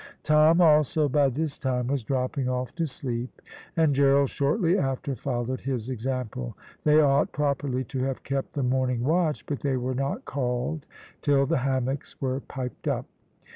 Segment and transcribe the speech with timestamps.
[0.23, 3.39] Tom also by this time was dropping off to sleep,
[3.77, 6.57] and Gerald shortly after followed his example.
[6.83, 10.87] They ought properly to have kept the morning watch, but they were not called
[11.21, 13.05] till the hammocks were piped up.